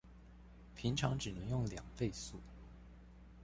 [0.73, 2.39] 平常只能用兩倍速